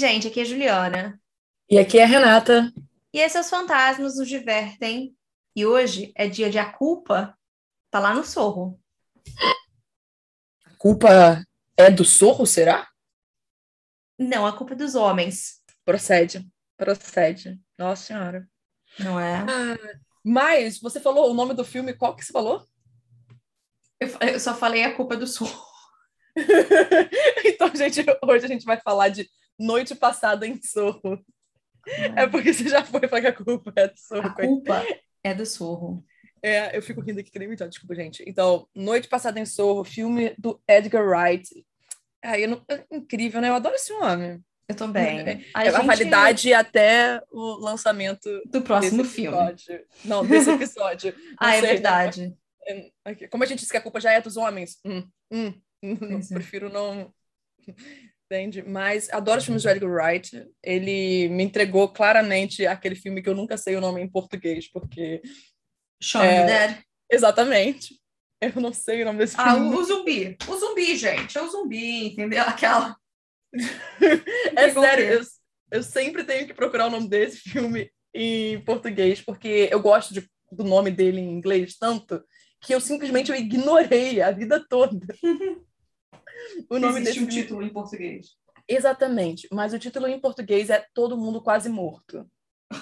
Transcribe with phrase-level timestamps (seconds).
[0.00, 1.20] gente, aqui é Juliana.
[1.68, 2.72] E aqui é a Renata.
[3.12, 5.14] E esses fantasmas nos divertem.
[5.54, 7.36] E hoje é dia de A Culpa
[7.90, 8.80] tá lá no Sorro.
[10.64, 11.44] A culpa
[11.76, 12.88] é do Sorro, será?
[14.18, 15.60] Não, a culpa é dos homens.
[15.84, 17.60] Procede, procede.
[17.76, 18.48] Nossa Senhora.
[18.98, 19.34] Não é?
[19.40, 22.66] Ah, mas você falou o nome do filme, qual que você falou?
[23.98, 25.62] Eu, eu só falei a culpa é do Sorro.
[27.44, 29.28] então, gente, hoje a gente vai falar de
[29.60, 31.22] Noite Passada em Sorro.
[32.16, 34.26] É porque você já foi falar que a culpa é do Sorro.
[34.26, 34.86] A culpa
[35.22, 36.04] é do Sorro.
[36.42, 38.24] É, eu fico rindo aqui que nem muito, desculpa, gente.
[38.26, 41.46] Então, Noite Passada em Sorro, filme do Edgar Wright.
[42.24, 42.64] Ai, não...
[42.68, 43.50] é incrível, né?
[43.50, 44.42] Eu adoro esse homem.
[44.66, 45.20] Eu também.
[45.20, 45.84] É, a, a gente...
[45.84, 49.36] validade até o lançamento do próximo filme.
[50.04, 51.14] Não, desse episódio.
[51.38, 52.34] ah, é verdade.
[53.30, 56.70] Como a gente disse que a culpa já é dos homens, hum, hum, não, prefiro
[56.72, 57.12] não.
[58.30, 58.62] Entende?
[58.62, 60.46] Mas adoro os filmes do Edgar Wright.
[60.62, 65.20] Ele me entregou claramente aquele filme que eu nunca sei o nome em português, porque.
[66.00, 66.46] Shaun é...
[66.46, 66.78] Dead?
[67.10, 68.00] Exatamente.
[68.40, 69.74] Eu não sei o nome desse ah, filme.
[69.74, 70.38] Ah, o zumbi.
[70.48, 71.36] O zumbi, gente.
[71.36, 72.42] É o zumbi, entendeu?
[72.42, 72.96] Aquela.
[74.56, 75.20] é sério, eu,
[75.72, 80.24] eu sempre tenho que procurar o nome desse filme em português, porque eu gosto de,
[80.52, 82.22] do nome dele em inglês tanto
[82.60, 85.04] que eu simplesmente eu ignorei a vida toda.
[86.68, 88.36] o nome Existe desse um título em português.
[88.68, 92.26] Exatamente, mas o título em português é Todo Mundo Quase Morto.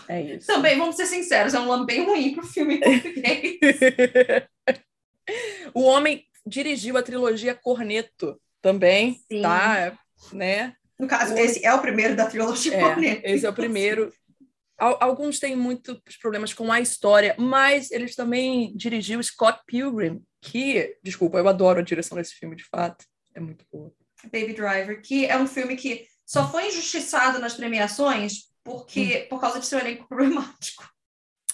[0.07, 0.47] É isso.
[0.47, 3.59] Também, vamos ser sinceros, é um nome bem ruim para o filme em português.
[5.73, 9.43] o homem dirigiu a trilogia Corneto também, Sim.
[9.43, 9.99] tá?
[10.33, 10.75] Né?
[10.99, 11.39] No caso, o...
[11.39, 13.23] esse é o primeiro da trilogia é, Corneto.
[13.25, 14.13] Esse é o primeiro.
[14.79, 21.39] Alguns têm muitos problemas com a história, mas eles também dirigiu Scott Pilgrim, que, desculpa,
[21.39, 23.05] eu adoro a direção desse filme, de fato.
[23.35, 23.93] É muito boa.
[24.25, 29.29] Baby Driver, que é um filme que só foi injustiçado nas premiações porque hum.
[29.31, 30.89] por causa de seu elenco problemático.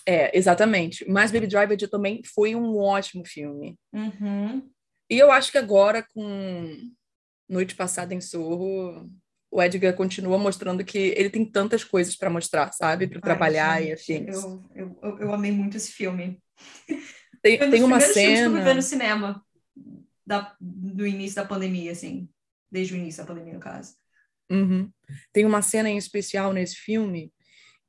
[0.06, 1.08] É, exatamente.
[1.08, 3.78] Mas Baby Driver também foi um ótimo filme.
[3.92, 4.68] Uhum.
[5.08, 6.76] E eu acho que agora, com
[7.48, 9.08] Noite Passada em Sorro,
[9.50, 13.06] o Edgar continua mostrando que ele tem tantas coisas para mostrar, sabe?
[13.06, 14.44] Para trabalhar gente, e afins.
[14.44, 16.42] Eu, eu, eu, amei muito esse filme.
[17.40, 18.50] Tem, tem uma cena.
[18.50, 19.42] Que eu vi no cinema
[20.26, 22.28] da, do início da pandemia, assim.
[22.70, 23.94] Desde o início da pandemia, no caso.
[24.50, 24.90] Uhum.
[25.32, 27.32] Tem uma cena em especial nesse filme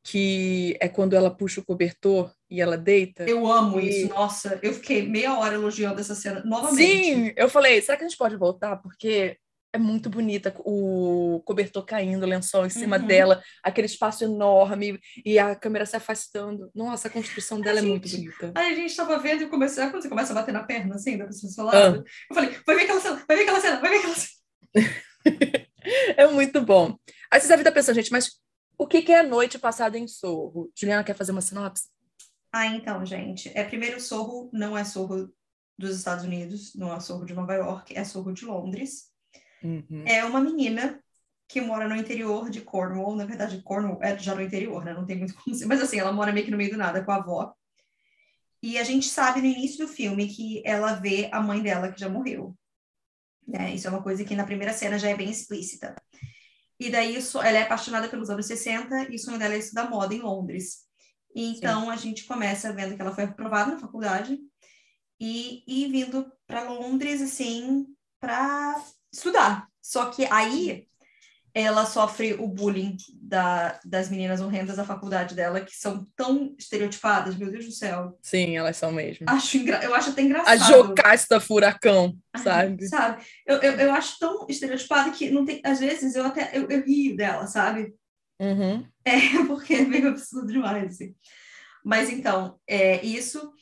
[0.04, 3.24] que é quando ela puxa o cobertor e ela deita.
[3.24, 3.90] Eu amo e...
[3.90, 6.78] isso, nossa, eu fiquei meia hora elogiando essa cena novamente.
[6.78, 8.76] Sim, eu falei, será que a gente pode voltar?
[8.78, 9.36] Porque
[9.76, 13.06] é muito bonita, o cobertor caindo, o lençol em cima uhum.
[13.06, 16.72] dela, aquele espaço enorme e a câmera se afastando.
[16.74, 18.52] Nossa, a construção dela a é gente, muito bonita.
[18.56, 21.18] Aí a gente estava vendo e comecei, quando você começa a bater na perna, assim,
[21.18, 22.10] da pessoa do seu lado, ah.
[22.30, 25.66] eu falei, vai ver aquela cena, vai ver aquela cena, vai ver aquela cena.
[26.16, 26.98] é muito bom.
[27.30, 28.40] Aí você deve estar pensando, gente, mas
[28.78, 30.72] o que, que é a noite passada em Sorro?
[30.74, 31.90] Juliana quer fazer uma sinopse?
[32.50, 35.30] Ah, então, gente, é primeiro Sorro não é Sorro
[35.78, 39.14] dos Estados Unidos, não é Sorro de Nova York, é Sorro de Londres.
[39.66, 40.04] Uhum.
[40.06, 41.02] É uma menina
[41.48, 44.94] que mora no interior de Cornwall, na verdade, Cornwall é já no interior, né?
[44.94, 47.04] Não tem muito como ser, mas assim, ela mora meio que no meio do nada
[47.04, 47.54] com a avó.
[48.62, 52.00] E a gente sabe no início do filme que ela vê a mãe dela que
[52.00, 52.56] já morreu.
[53.48, 53.76] Né?
[53.76, 55.96] Isso é uma coisa que na primeira cena já é bem explícita.
[56.80, 59.90] E daí isso, ela é apaixonada pelos anos 60 e o sonho dela é estudar
[59.90, 60.86] moda em Londres.
[61.34, 61.90] E então Sim.
[61.92, 64.40] a gente começa vendo que ela foi aprovada na faculdade
[65.20, 67.86] e, e vindo para Londres assim
[68.20, 68.84] para
[69.18, 69.68] estudar.
[69.82, 70.88] Só que aí
[71.54, 77.38] ela sofre o bullying da, das meninas horrendas da faculdade dela, que são tão estereotipadas,
[77.38, 78.20] meu Deus do céu.
[78.22, 79.26] Sim, elas são mesmo.
[79.30, 79.82] Acho engra...
[79.82, 80.52] Eu acho até engraçado.
[80.52, 82.86] A Jocasta Furacão, sabe?
[82.90, 83.24] sabe?
[83.46, 85.62] Eu, eu, eu, acho tão estereotipada que não tem...
[85.64, 87.96] às vezes eu até eu, eu rio dela, sabe?
[88.38, 88.86] Uhum.
[89.06, 91.16] É, porque é meio absurdo demais, assim.
[91.86, 93.54] Mas então, é isso.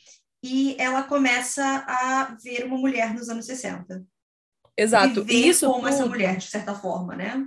[0.42, 4.04] E ela começa a ver uma mulher nos anos 60.
[4.78, 5.24] Exato.
[5.24, 5.90] Viver isso como tudo...
[5.90, 7.46] essa mulher, de certa forma, né?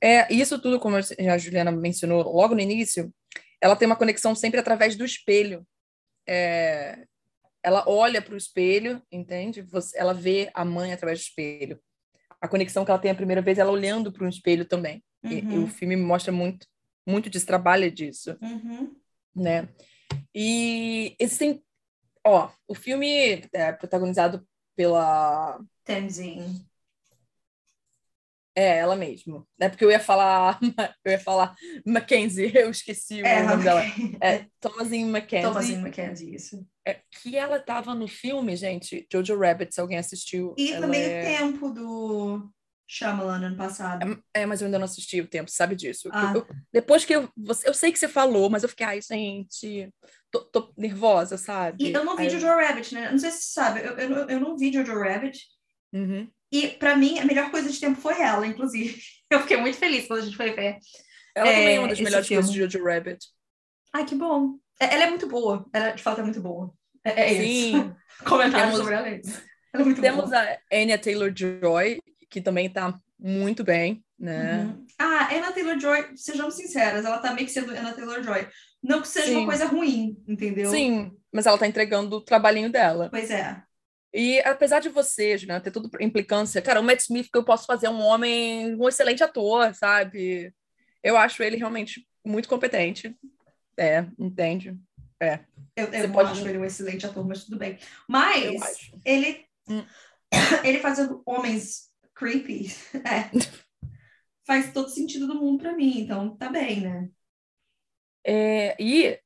[0.00, 3.12] É, isso tudo, como a Juliana mencionou logo no início,
[3.60, 5.66] ela tem uma conexão sempre através do espelho.
[6.26, 7.06] É,
[7.62, 9.62] ela olha para o espelho, entende?
[9.62, 11.80] Você, ela vê a mãe através do espelho.
[12.38, 15.02] A conexão que ela tem a primeira vez, ela olhando para um espelho também.
[15.22, 15.30] Uhum.
[15.30, 16.66] E, e, o filme mostra muito,
[17.06, 18.94] muito desse trabalho disso, uhum.
[19.34, 19.70] né?
[20.34, 21.64] E existem,
[22.22, 24.46] ó, o filme é protagonizado
[24.76, 26.64] pela Tenzin.
[28.56, 29.46] É, ela mesmo.
[29.58, 30.60] É porque eu ia falar,
[31.04, 31.54] eu ia falar
[31.84, 33.82] Mackenzie, eu esqueci o é, nome dela.
[34.20, 35.48] É Thomasin Mackenzie.
[35.48, 36.66] Thomasin Mackenzie, isso.
[36.86, 40.54] É, que ela estava no filme, gente, Jojo Rabbit, se alguém assistiu.
[40.56, 41.20] E também é...
[41.20, 42.48] o tempo do
[42.86, 44.22] Shyamalan ano passado.
[44.32, 46.08] É, é, mas eu ainda não assisti o tempo, sabe disso.
[46.12, 46.32] Ah.
[46.34, 49.00] Eu- eu- depois que eu, você, eu sei que você falou, mas eu fiquei, ai,
[49.00, 49.92] gente,
[50.30, 51.82] tô, tô nervosa, sabe?
[51.82, 53.10] E eu não vi Aí- Jojo Rabbit, né?
[53.10, 55.53] Não sei se você sabe, eu, eu, eu não vi Jojo Rabbit.
[55.94, 56.28] Uhum.
[56.52, 59.00] E pra mim, a melhor coisa de tempo foi ela, inclusive.
[59.30, 60.78] Eu fiquei muito feliz quando a gente foi ver.
[61.34, 62.42] Ela É, também é uma das esse melhores filme.
[62.42, 63.26] coisas de Jojo Rabbit.
[63.92, 64.56] Ai, que bom.
[64.80, 65.64] É- Ela é muito boa.
[65.72, 66.72] Ela, de fato, é muito boa.
[67.04, 67.76] É, é isso.
[67.78, 67.94] Sim.
[68.24, 69.42] Comentário Temos- sobre ela é isso.
[69.72, 70.38] Ela é muito Temos boa.
[70.40, 72.00] a Anya Taylor-Joy,
[72.30, 74.64] que também tá muito bem, né?
[74.64, 74.86] Uhum.
[74.98, 78.46] Ah, Anna Taylor-Joy, sejamos sinceras, ela tá meio que sendo Anna Taylor-Joy.
[78.82, 79.36] Não que seja Sim.
[79.38, 80.70] uma coisa ruim, entendeu?
[80.70, 83.08] Sim, mas ela tá entregando o trabalhinho dela.
[83.10, 83.60] Pois é.
[84.16, 87.66] E apesar de você, Juliana, ter tudo implicância, cara, o Matt Smith que eu posso
[87.66, 90.54] fazer é um homem, um excelente ator, sabe?
[91.02, 93.14] Eu acho ele realmente muito competente.
[93.76, 94.78] É, entende?
[95.20, 95.40] É,
[95.76, 97.76] Eu, eu pode- acho ele um excelente ator, mas tudo bem.
[98.08, 99.84] Mas ele, Hum.
[100.64, 102.66] ele fazendo homens creepy,
[103.04, 103.30] é,
[104.46, 107.08] faz todo sentido do mundo pra mim, então tá bem, né?
[108.24, 109.18] É, e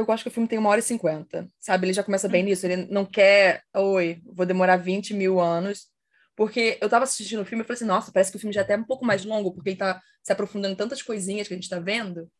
[0.00, 1.86] eu gosto que o filme tem uma hora e cinquenta, sabe?
[1.86, 2.30] Ele já começa Hum.
[2.30, 2.66] bem nisso.
[2.66, 5.88] Ele não quer, oi, vou demorar 20 mil anos.
[6.36, 8.62] Porque eu tava assistindo o filme e falei assim, nossa, parece que o filme já
[8.62, 11.54] é até um pouco mais longo, porque ele tá se aprofundando em tantas coisinhas que
[11.54, 12.30] a gente tá vendo,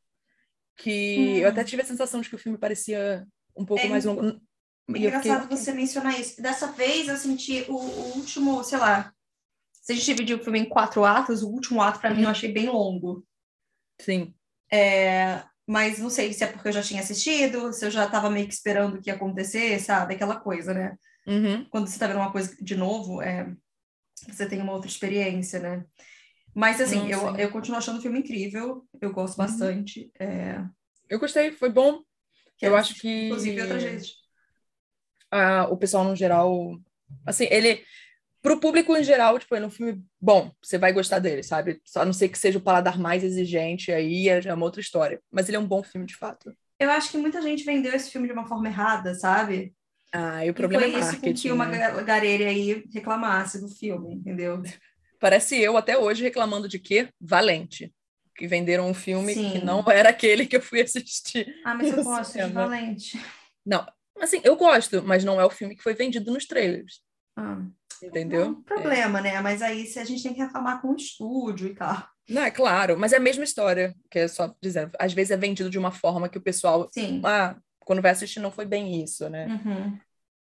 [0.77, 1.51] que eu Hum.
[1.51, 3.27] até tive a sensação de que o filme parecia
[3.57, 4.23] um pouco É mais longo.
[4.25, 5.51] É E eu fiquei, engraçado ok.
[5.51, 6.41] você mencionar isso.
[6.43, 9.13] Dessa vez eu senti o, o último, sei lá,
[9.73, 12.31] se a gente dividir o filme em quatro atos, o último ato pra mim eu
[12.31, 13.25] achei bem longo.
[13.99, 14.35] Sim.
[14.73, 18.29] É, mas não sei se é porque eu já tinha assistido, se eu já tava
[18.29, 20.15] meio que esperando o que ia acontecer, sabe?
[20.15, 20.97] Aquela coisa, né?
[21.25, 21.65] Uhum.
[21.71, 23.55] Quando você tá vendo uma coisa de novo, é,
[24.29, 25.85] você tem uma outra experiência, né?
[26.53, 27.21] Mas assim, eu.
[27.21, 27.37] Uhum.
[27.37, 30.11] eu continuo achando o filme incrível, eu gosto bastante.
[30.19, 30.61] é,
[31.09, 32.01] Eu gostei, foi bom.
[32.59, 34.15] quero Eu acho assistir, que- Inclusive, outras vezes.
[35.31, 36.77] Ah, o pessoal no geral,
[37.25, 37.85] assim, ele
[38.43, 41.81] pro público em geral, tipo, é um filme bom, você vai gostar dele, sabe?
[41.85, 44.81] Só a não ser que seja o paladar mais exigente, aí é já uma outra
[44.81, 45.21] história.
[45.31, 46.55] Mas ele é um bom filme de fato.
[46.79, 49.75] Eu acho que muita gente vendeu esse filme de uma forma errada, sabe?
[50.13, 51.79] Ah, e o E problema foi é isso que uma né?
[51.79, 54.63] ga- garelha aí reclamasse do filme, entendeu?
[55.21, 57.09] Parece eu até hoje reclamando de quê?
[57.21, 57.93] Valente.
[58.35, 59.65] Que venderam um filme que Sim.
[59.65, 61.55] não era aquele que eu fui assistir.
[61.65, 62.67] Ah, mas eu gosto de cinema.
[62.67, 63.19] Valente.
[63.67, 63.87] Não,
[64.19, 67.03] assim, eu gosto, mas não é o filme que foi vendido nos trailers.
[67.37, 67.61] Ah,
[68.07, 68.43] Entendeu?
[68.43, 69.41] é um problema, né?
[69.41, 72.07] Mas aí se a gente tem que reclamar com o estúdio e tal.
[72.29, 74.93] Não, é claro, mas é a mesma história, que é só dizendo.
[74.99, 77.21] Às vezes é vendido de uma forma que o pessoal, Sim.
[77.25, 79.47] ah, quando vai assistir não foi bem isso, né?
[79.47, 79.99] Uhum.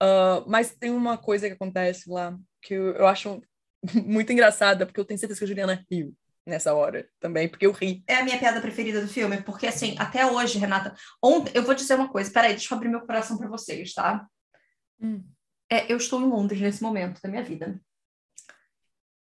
[0.00, 3.40] Ah, mas tem uma coisa que acontece lá que eu, eu acho
[4.04, 6.14] muito engraçada, porque eu tenho certeza que a Juliana riu
[6.46, 8.02] nessa hora também, porque eu ri.
[8.06, 11.74] É a minha piada preferida do filme, porque assim, até hoje, Renata, ontem, eu vou
[11.74, 14.26] dizer uma coisa, peraí, deixa eu abrir meu coração para vocês, tá?
[15.00, 15.22] Hum.
[15.70, 17.80] É, eu estou em Londres nesse momento da minha vida.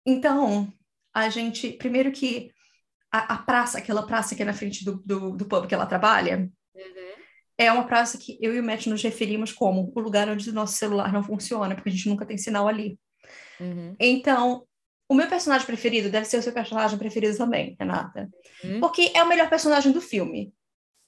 [0.05, 0.71] Então,
[1.13, 2.51] a gente, primeiro que
[3.11, 5.85] a, a praça, aquela praça que é na frente do, do, do pub que ela
[5.85, 6.51] trabalha,
[7.57, 10.53] é uma praça que eu e o Matt nos referimos como o lugar onde o
[10.53, 12.99] nosso celular não funciona, porque a gente nunca tem sinal ali.
[13.59, 13.95] Uhum.
[13.99, 14.65] Então,
[15.07, 18.29] o meu personagem preferido deve ser o seu personagem preferido também, Renata.
[18.63, 18.79] Hum.
[18.79, 20.51] Porque é o melhor personagem do filme.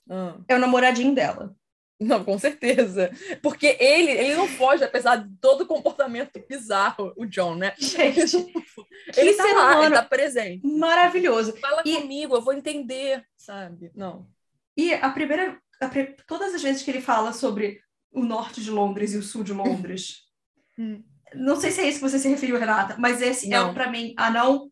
[0.09, 0.37] Ah.
[0.47, 1.55] É o namoradinho dela.
[1.99, 3.09] Não, com certeza.
[3.41, 7.73] Porque ele, ele não foge, apesar de todo o comportamento bizarro, o John, né?
[7.79, 8.35] Gente,
[9.15, 10.65] Ele tá lá, ele tá presente.
[10.67, 11.55] maravilhoso.
[11.57, 13.91] Fala E- comigo, eu vou entender, sabe?
[13.95, 14.27] Não.
[14.75, 15.57] E a primeira.
[15.81, 17.79] a pri- todas as vezes que ele fala sobre
[18.11, 20.21] o norte de Londres e o sul de Londres.
[20.77, 21.01] Hum.
[21.33, 23.71] Não sei se é isso que você se referiu, Renata, mas esse é Não.
[23.71, 24.13] o pra mim.
[24.17, 24.69] Ah, não?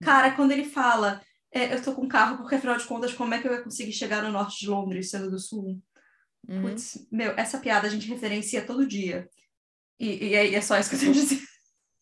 [0.00, 1.20] Cara, quando ele fala,
[1.52, 3.92] é, eu tô com carro, porque afinal de contas, como é que eu ia conseguir
[3.92, 5.82] chegar no norte de Londres sendo do sul?
[6.48, 6.62] Uhum.
[6.62, 9.28] Putz, meu, essa piada a gente referencia todo dia.
[9.98, 11.40] E, e é, é só isso que eu tenho a dizer.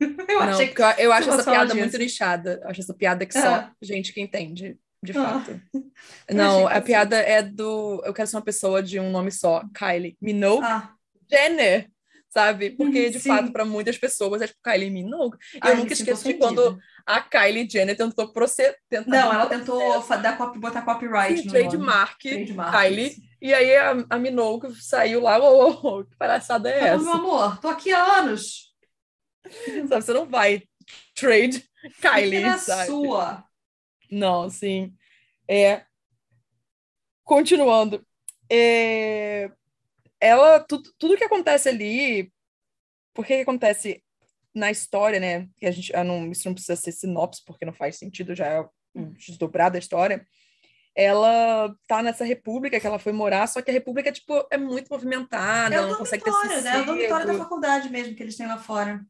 [0.00, 1.76] Eu Não, porque eu, eu acho essa piada disso.
[1.78, 2.61] muito nichada.
[2.62, 3.73] Eu acho essa piada que só Ah.
[3.83, 5.25] gente que entende, de Ah.
[5.42, 5.61] fato.
[6.30, 8.00] Não, que a piada é do.
[8.04, 10.95] Eu quero ser uma pessoa de um nome só, Kylie Minogue Ah,
[11.28, 11.90] Jenner,
[12.29, 12.71] sabe?
[12.71, 13.29] Porque, de Sim.
[13.31, 15.37] fato, para muitas pessoas é tipo Kylie Minogue.
[15.55, 18.77] E ai, eu nunca sinto esqueço de quando a Kylie Jenner tentou proceder.
[19.07, 19.79] Não, ela tentou
[20.23, 21.69] dar copy, botar copyright no nome.
[21.69, 23.07] trademark Trademark, Kylie.
[23.09, 23.21] isso.
[23.41, 27.05] E aí a, a Minogue saiu lá, ô, ô, ô, que palhaçada é Tá essa?
[27.05, 28.75] meu amor, tô aqui há anos.
[29.89, 30.63] Sabe, você não vai
[31.15, 31.65] trade
[32.01, 32.87] Kylie, na sabe?
[32.87, 33.45] sua.
[34.11, 34.93] Não, sim.
[35.49, 35.85] É,
[37.25, 38.05] continuando.
[38.51, 39.51] É,
[40.21, 42.33] ela, tudo, tudo que acontece ali,
[43.15, 44.03] porque que acontece
[44.55, 45.49] na história, né?
[45.57, 48.47] Que a gente, eu não, isso não precisa ser sinopse, porque não faz sentido, já
[48.47, 48.61] é
[48.95, 50.27] um desdobrado a história.
[50.95, 54.89] Ela tá nessa república que ela foi morar, só que a república, tipo, é muito
[54.91, 56.71] movimentada, É ela não consegue ter dormitório, né?
[56.77, 57.45] É o dormitório da sossego.
[57.45, 59.05] faculdade mesmo que eles têm lá fora.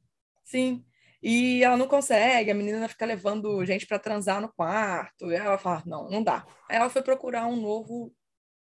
[0.45, 0.85] Sim.
[1.23, 5.33] E ela não consegue, a menina fica levando gente para transar no quarto.
[5.33, 6.47] E ela fala: não, não dá.
[6.69, 8.15] Aí ela foi procurar um novo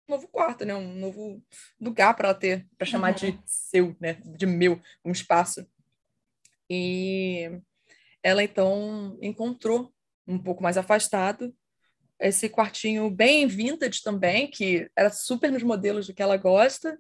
[0.08, 0.74] novo quarto, né?
[0.76, 1.44] Um novo
[1.80, 3.16] lugar para ela ter, para chamar uhum.
[3.16, 4.20] de seu, né?
[4.26, 5.68] De meu, um espaço.
[6.70, 7.50] E
[8.24, 9.94] ela então encontrou
[10.28, 11.54] um pouco mais afastado
[12.20, 16.98] esse quartinho bem vintage também, que era super nos modelos do que ela gosta.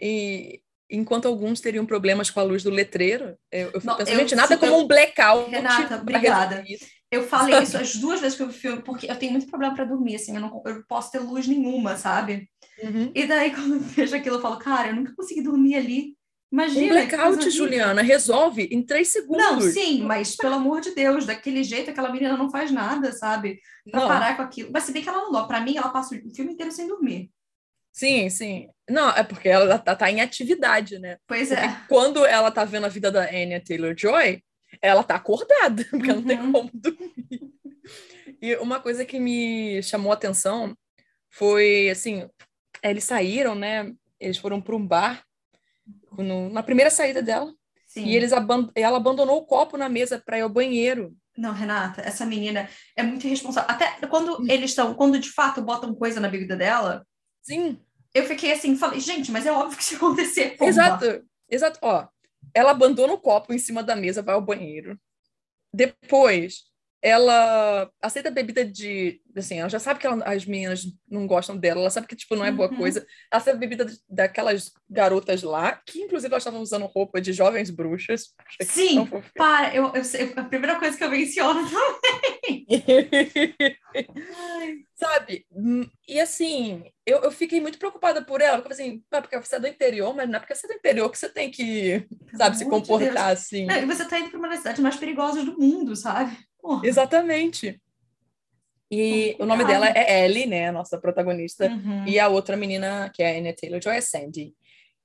[0.00, 4.34] E enquanto alguns teriam problemas com a luz do letreiro, eu, eu Não, pensando, gente,
[4.34, 5.50] nada como um blackout.
[5.50, 6.64] Renata, obrigada.
[7.10, 9.46] Eu falei isso as duas vezes que eu vi o filme, porque eu tenho muito
[9.46, 12.48] problema para dormir, assim, eu não, eu posso ter luz nenhuma, sabe?
[12.82, 13.12] Uhum.
[13.14, 16.16] E daí, quando eu vejo aquilo, eu falo, cara, eu nunca consegui dormir ali.
[16.50, 16.86] Imagina.
[16.86, 19.44] Um blackout, Juliana, resolve em três segundos.
[19.44, 23.60] Não, sim, mas pelo amor de Deus, daquele jeito aquela menina não faz nada, sabe?
[23.90, 24.08] Pra não.
[24.08, 24.70] parar com aquilo.
[24.72, 25.46] Mas se bem que ela não.
[25.46, 27.30] Pra mim, ela passa o filme inteiro sem dormir.
[27.92, 28.68] Sim, sim.
[28.88, 31.16] Não, é porque ela tá, tá em atividade, né?
[31.26, 31.76] Pois porque é.
[31.88, 34.42] Quando ela tá vendo a vida da Anya Taylor-Joy,
[34.80, 36.12] ela tá acordada, porque uhum.
[36.12, 36.52] ela não tem uhum.
[36.52, 37.52] como dormir.
[38.40, 40.76] E uma coisa que me chamou a atenção
[41.30, 42.28] foi, assim,
[42.82, 43.92] eles saíram, né?
[44.20, 45.24] Eles foram para um bar
[46.16, 47.52] no, na primeira saída dela.
[47.86, 48.04] Sim.
[48.04, 51.16] E eles aband ela abandonou o copo na mesa para ir ao banheiro.
[51.36, 53.70] Não, Renata, essa menina é muito irresponsável.
[53.70, 54.46] Até quando hum.
[54.48, 57.06] eles estão, quando de fato botam coisa na bebida dela.
[57.42, 57.78] Sim.
[58.14, 60.56] Eu fiquei assim, falei, gente, mas é óbvio que isso ia acontecer.
[60.56, 60.70] Pomba.
[60.70, 61.78] Exato, exato.
[61.82, 62.06] Ó,
[62.56, 64.98] ela abandona o copo em cima da mesa, vai ao banheiro.
[65.70, 66.64] Depois,
[67.02, 69.20] ela aceita bebida de.
[69.36, 72.34] Assim, ela já sabe que ela, as meninas não gostam dela, ela sabe que, tipo,
[72.34, 72.76] não é boa uhum.
[72.76, 73.00] coisa.
[73.30, 78.34] Ela aceita bebida daquelas garotas lá, que inclusive elas estavam usando roupa de jovens bruxas.
[78.62, 82.66] Sim, para, eu, eu, a primeira coisa que eu menciono também.
[84.94, 85.46] sabe?
[85.52, 89.56] Hum, e assim, eu, eu fiquei muito preocupada por ela, porque assim, ah, porque você
[89.56, 92.06] é do interior, mas não é porque você é do interior que você tem que,
[92.36, 93.66] sabe, se comportar de assim.
[93.66, 96.36] Não, e você tá indo para uma das cidades mais perigosas do mundo, sabe?
[96.60, 96.86] Porra.
[96.86, 97.80] Exatamente.
[98.90, 100.68] E o nome dela é Ellie, né?
[100.68, 101.66] A nossa protagonista.
[101.66, 102.06] Uhum.
[102.06, 104.54] E a outra menina, que é a Anya Taylor-Joy, é Sandy.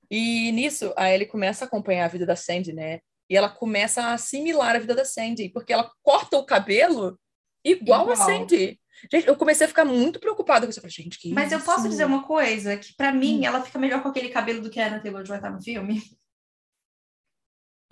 [0.10, 3.00] E nisso, a Ellie começa a acompanhar a vida da Sandy, né?
[3.30, 7.20] E ela começa a assimilar a vida da Sandy, porque ela corta o cabelo
[7.64, 8.12] igual, igual.
[8.12, 8.80] a Sandy.
[9.12, 10.80] Gente, eu comecei a ficar muito preocupada com isso.
[10.80, 11.56] Eu falei, gente, que Mas isso?
[11.56, 13.46] eu posso dizer uma coisa, que para mim, hum.
[13.46, 16.04] ela fica melhor com aquele cabelo do que a Anna Taylor-Joy tá no filme.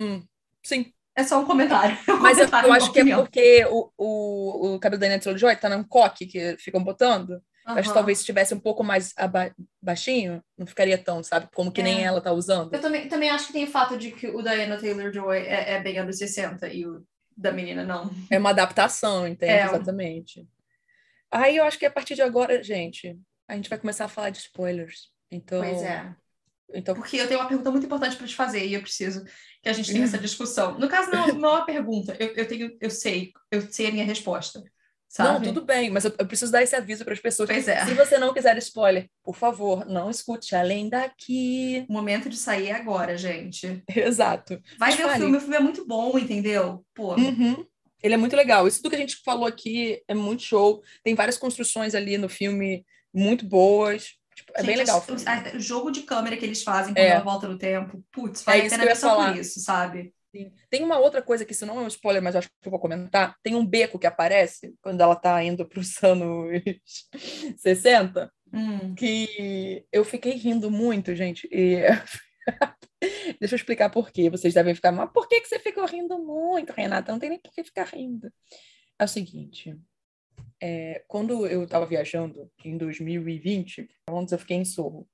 [0.00, 0.22] Hum.
[0.64, 0.92] Sim.
[1.20, 1.96] É só um comentário.
[2.08, 5.18] É um Mas comentário, eu acho que é porque o, o, o cabelo da Anna
[5.18, 7.30] Taylor-Joy tá num coque que ficam botando.
[7.30, 7.78] Uhum.
[7.78, 9.14] Acho que talvez se estivesse um pouco mais
[9.80, 11.48] baixinho, não ficaria tão, sabe?
[11.54, 11.84] Como que é.
[11.84, 12.72] nem ela tá usando.
[12.72, 15.80] Eu também, também acho que tem o fato de que o Diana Taylor-Joy é, é
[15.80, 17.04] bem anos 60 e o
[17.36, 18.10] da menina não.
[18.30, 19.52] É uma adaptação, entende?
[19.52, 19.64] É.
[19.64, 20.46] Exatamente.
[21.30, 24.30] Aí eu acho que a partir de agora, gente, a gente vai começar a falar
[24.30, 25.10] de spoilers.
[25.30, 26.14] Então, pois é.
[26.74, 26.94] Então...
[26.94, 29.24] Porque eu tenho uma pergunta muito importante para te fazer e eu preciso
[29.62, 30.78] que a gente tenha essa discussão.
[30.78, 32.16] No caso, não, não é uma pergunta.
[32.18, 34.62] Eu, eu, tenho, eu sei, eu sei a minha resposta.
[35.10, 35.44] Sabe?
[35.44, 37.48] Não, tudo bem, mas eu, eu preciso dar esse aviso para as pessoas.
[37.48, 37.84] Pois é.
[37.84, 41.84] Se você não quiser spoiler, por favor, não escute além daqui.
[41.88, 43.82] O momento de sair é agora, gente.
[43.92, 44.60] Exato.
[44.78, 45.14] Vai mas ver fale.
[45.14, 46.86] o filme, o filme é muito bom, entendeu?
[46.94, 47.16] Pô.
[47.16, 47.66] Uhum.
[48.00, 48.68] Ele é muito legal.
[48.68, 50.80] Isso tudo que a gente falou aqui é muito show.
[51.02, 54.12] Tem várias construções ali no filme muito boas.
[54.40, 55.04] Tipo, é gente, bem legal.
[55.08, 57.10] O, o, jogo de câmera que eles fazem quando é.
[57.10, 60.14] ela volta no tempo, putz, vai é a pena só por isso, sabe?
[60.34, 60.52] Sim.
[60.70, 62.80] Tem uma outra coisa que, se não é um spoiler, mas acho que eu vou
[62.80, 63.36] comentar.
[63.42, 66.62] Tem um beco que aparece quando ela tá indo para os anos
[67.58, 68.94] 60, hum.
[68.94, 71.48] que eu fiquei rindo muito, gente.
[71.50, 71.82] E
[73.40, 74.30] Deixa eu explicar por quê.
[74.30, 77.12] Vocês devem ficar, mas por que, que você ficou rindo muito, Renata?
[77.12, 78.32] Não tem nem por que ficar rindo.
[78.98, 79.76] É o seguinte,
[80.60, 85.08] é, quando eu estava viajando em 2020, onde eu fiquei em Sorro,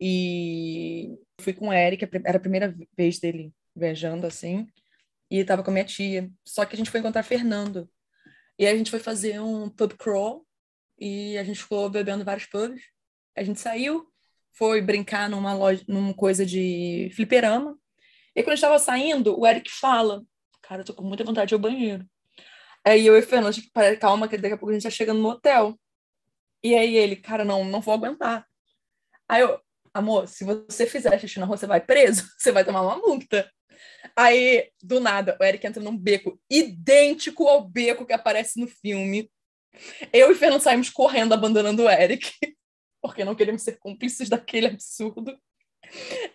[0.00, 4.66] e fui com o Eric, era a primeira vez dele viajando assim,
[5.30, 6.30] e estava com a minha tia.
[6.46, 7.88] Só que a gente foi encontrar Fernando.
[8.58, 10.46] E a gente foi fazer um pub crawl,
[10.98, 12.82] e a gente ficou bebendo vários pubs.
[13.36, 14.06] A gente saiu,
[14.52, 17.76] foi brincar numa loja, numa coisa de fliperama.
[18.34, 20.24] E quando estava saindo, o Eric fala:
[20.62, 22.08] Cara, eu tô com muita vontade de ir ao banheiro.
[22.86, 25.14] Aí eu e o Fernando, tipo, calma, que daqui a pouco a gente já chega
[25.14, 25.78] no motel.
[26.62, 28.46] E aí ele, cara, não, não vou aguentar.
[29.28, 29.60] Aí eu,
[29.92, 33.50] amor, se você fizer xixi na rua, você vai preso, você vai tomar uma multa.
[34.16, 39.30] Aí, do nada, o Eric entra num beco idêntico ao beco que aparece no filme.
[40.12, 42.32] Eu e o Fernando saímos correndo, abandonando o Eric
[43.02, 45.38] porque não queríamos ser cúmplices daquele absurdo.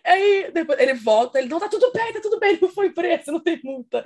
[0.04, 2.90] Aí depois ele volta, ele não tá tudo bem, tá tudo bem, ele não foi
[2.90, 4.04] preso, não tem multa.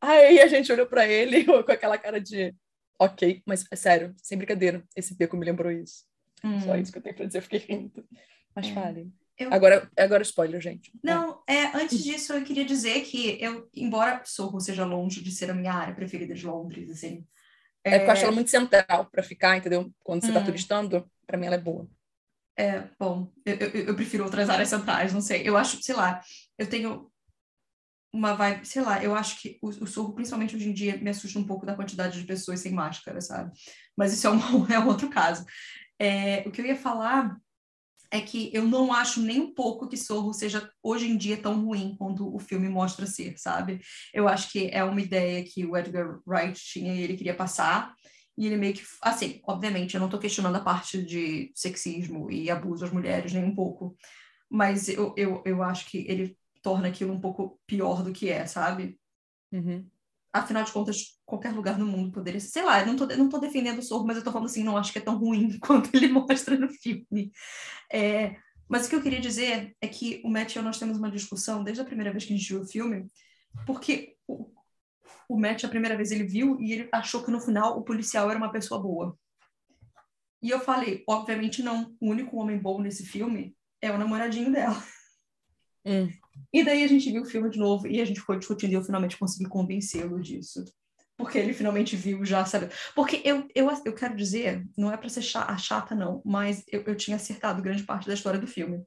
[0.00, 2.54] Aí a gente olhou para ele com aquela cara de
[2.98, 6.04] ok, mas é sério, sem brincadeira, esse beco me lembrou isso.
[6.44, 6.60] Hum.
[6.60, 8.04] Só isso que eu tenho pra dizer, eu fiquei rindo.
[8.54, 8.72] Mas é.
[8.72, 9.12] fale.
[9.36, 10.92] Eu- Agora, agora spoiler, gente.
[11.02, 15.50] Não, é, antes disso eu queria dizer que eu, embora Sorro seja longe de ser
[15.50, 17.26] a minha área preferida de Londres, assim,
[17.82, 19.90] É, porque eu acho ela muito central pra ficar, entendeu?
[20.04, 20.44] Quando você tá Hum.
[20.44, 21.88] turistando, pra mim ela é boa.
[22.56, 25.42] É, bom, eu, eu, eu prefiro outras áreas centrais, não sei.
[25.48, 26.20] Eu acho, sei lá,
[26.58, 27.10] eu tenho
[28.12, 31.10] uma vibe, sei lá, eu acho que o, o Sorro, principalmente hoje em dia, me
[31.10, 33.52] assusta um pouco da quantidade de pessoas sem máscara, sabe?
[33.96, 34.38] Mas isso é um,
[34.72, 35.44] é um outro caso.
[35.98, 37.36] É, o que eu ia falar
[38.12, 41.64] é que eu não acho nem um pouco que Sorro seja hoje em dia tão
[41.64, 43.80] ruim quanto o filme mostra ser, sabe?
[44.12, 47.92] Eu acho que é uma ideia que o Edgar Wright tinha e ele queria passar.
[48.36, 52.50] E ele meio que, assim, obviamente, eu não tô questionando a parte de sexismo e
[52.50, 53.96] abuso às mulheres, nem um pouco.
[54.50, 58.46] Mas eu, eu, eu acho que ele torna aquilo um pouco pior do que é,
[58.46, 58.98] sabe?
[59.52, 59.86] Uhum.
[60.32, 62.48] Afinal de contas, qualquer lugar no mundo poderia ser.
[62.48, 64.64] Sei lá, eu não tô, não tô defendendo o Sorro, mas eu tô falando assim,
[64.64, 67.30] não acho que é tão ruim quanto ele mostra no filme.
[67.92, 68.36] É,
[68.68, 71.10] mas o que eu queria dizer é que o Matt e eu nós temos uma
[71.10, 73.06] discussão desde a primeira vez que a gente viu o filme,
[73.66, 74.50] porque o,
[75.28, 78.30] o Matt, a primeira vez ele viu e ele achou que no final o policial
[78.30, 79.18] era uma pessoa boa.
[80.42, 84.82] E eu falei, obviamente não, o único homem bom nesse filme é o namoradinho dela.
[85.86, 86.10] Hum.
[86.52, 88.74] E daí a gente viu o filme de novo e a gente ficou discutindo e
[88.74, 90.64] eu finalmente consegui convencê-lo disso.
[91.16, 92.68] Porque ele finalmente viu já, sabe?
[92.94, 96.96] Porque eu, eu, eu quero dizer, não é pra ser chata, não, mas eu, eu
[96.96, 98.82] tinha acertado grande parte da história do filme.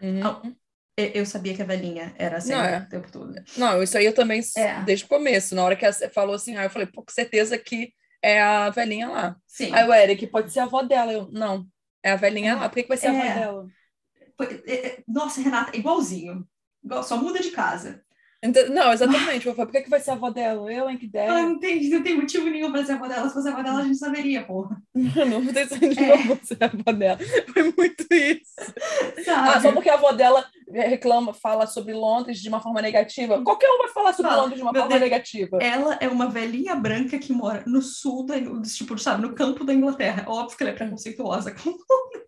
[0.00, 0.56] Uhum.
[0.98, 2.78] Eu, sabia que a velhinha era assim Não, é.
[2.78, 3.34] o tempo todo.
[3.58, 4.80] Não, isso aí eu também, É.
[4.82, 5.54] desde o começo.
[5.54, 8.70] Na hora que ela falou assim, aí eu falei, pô, com certeza que é a
[8.70, 9.36] velhinha lá.
[9.46, 9.74] Sim.
[9.74, 11.12] Aí o Eric, pode ser a avó dela.
[11.12, 11.66] Eu, não,
[12.02, 12.54] é a velhinha É.
[12.54, 12.68] lá.
[12.70, 13.30] Por que, que vai ser a É.
[13.30, 13.66] avó dela?
[14.38, 16.48] Foi- é, é, Nossa, Renata, igualzinho.
[16.82, 18.02] Igual- só muda de casa.
[18.70, 19.42] Não, exatamente.
[19.44, 20.72] Falei, por que, que vai ser a avó dela?
[20.72, 21.32] Eu, hein, que ideia.
[21.32, 23.26] Ah, não, tem, não tem motivo nenhum pra ser a avó dela.
[23.28, 24.76] Se fosse a avó dela, a gente saberia, porra.
[24.94, 26.24] Não tem sentido É.
[26.24, 27.18] não ser a avó dela.
[27.52, 28.52] Foi muito isso.
[29.24, 29.48] Sabe?
[29.50, 33.42] Ah, só porque a avó dela reclama, fala sobre Londres de uma forma negativa.
[33.42, 34.42] Qualquer um vai falar sobre Fala.
[34.42, 35.00] Londres de uma forma Deus.
[35.00, 35.58] negativa.
[35.60, 39.72] Ela é uma velhinha branca que mora no sul da tipo, sabe, no campo da
[39.74, 40.24] Inglaterra.
[40.28, 41.76] Óbvio que ela é preconceituosa com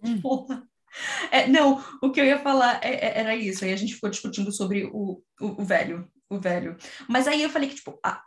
[0.05, 0.21] Hum.
[0.21, 0.63] porra.
[1.31, 3.65] É, não, o que eu ia falar é- é- era isso.
[3.65, 6.77] Aí a gente ficou discutindo sobre o, o, o velho, o velho.
[7.09, 8.23] Mas aí eu falei que, tipo, a,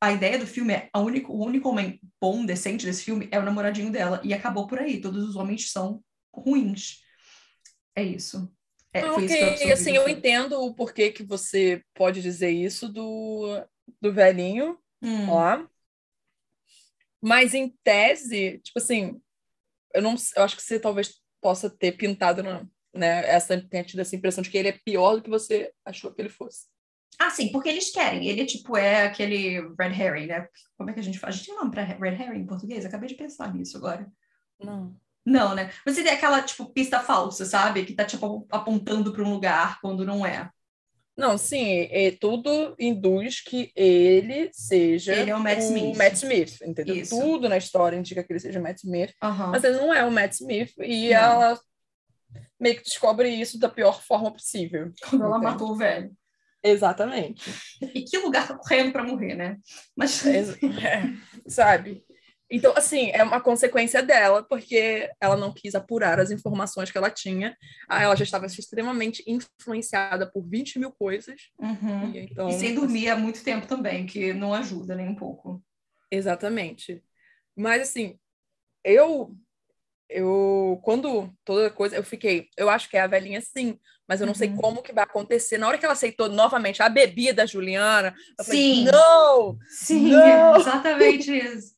[0.00, 3.38] a ideia do filme é a único, o único homem bom, decente desse filme é
[3.38, 4.20] o namoradinho dela.
[4.24, 5.00] E acabou por aí.
[5.00, 6.02] Todos os homens são
[6.34, 7.00] ruins.
[7.94, 8.50] É isso.
[8.92, 12.88] É, foi isso eu ok, assim, eu entendo o porquê que você pode dizer isso
[12.88, 13.64] do,
[14.00, 15.26] do velhinho Hum.
[15.26, 15.66] lá.
[17.20, 19.20] Mas em tese, tipo assim,
[19.94, 24.16] eu não eu acho que você talvez possa ter pintado, na- né, essa, tido essa
[24.16, 26.66] impressão de que ele é pior do que você achou que ele fosse.
[27.18, 28.26] Ah, sim, porque eles querem.
[28.26, 30.48] Ele, tipo, é aquele red herring, né?
[30.76, 31.34] Como é que a gente faz?
[31.34, 32.84] A gente tem nome pra red herring em português?
[32.84, 34.10] Acabei de pensar nisso agora.
[34.58, 34.96] Não.
[35.24, 35.70] Não, né?
[35.86, 37.84] Você tem aquela, tipo, pista falsa, sabe?
[37.84, 40.50] Que tá, tipo, apontando para um lugar quando não é.
[41.16, 45.96] Não, sim, é, tudo induz que ele seja Ele é o Matt Smith.
[45.96, 46.96] Matt Smith, entendeu?
[46.96, 47.20] Isso.
[47.20, 49.48] Tudo na história indica que ele seja Matt Smith, Aham.
[49.50, 51.16] mas ele não é o Matt Smith e Não.
[51.16, 51.60] ela
[52.58, 54.90] meio que descobre isso da pior forma possível.
[55.10, 56.10] Quando ela matou o velho.
[56.64, 57.42] Exatamente.
[57.92, 59.58] E que lugar tá correndo pra morrer, né?
[59.96, 60.24] Mas.
[60.24, 61.02] É,
[61.46, 62.04] sabe?
[62.54, 67.10] Então, assim, é uma consequência dela, porque ela não quis apurar as informações que ela
[67.10, 67.56] tinha.
[67.88, 71.40] Ah, Ela já estava extremamente influenciada por 20 mil coisas.
[71.58, 72.12] Uhum.
[72.12, 75.64] E, então, E sem dormir há muito tempo também, que não ajuda nem um pouco.
[76.10, 77.02] Exatamente.
[77.56, 78.18] Mas assim,
[78.84, 79.34] eu
[80.10, 84.26] eu quando toda coisa eu fiquei, eu acho que é a velhinha sim, mas eu
[84.26, 84.56] não sei Uhum.
[84.56, 85.56] como que vai acontecer.
[85.56, 88.84] Na hora que ela aceitou novamente a bebida Juliana, eu Sim.
[88.84, 90.56] falei: "Não, Sim, Não!
[90.60, 91.74] exatamente isso.